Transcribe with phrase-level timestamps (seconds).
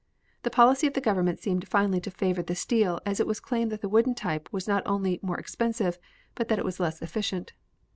[0.41, 3.71] The policy of the government seemed finally to favor the steel as it was claimed
[3.71, 5.99] that the wooden type was not only more expensive,
[6.33, 7.53] but that it was less efficient.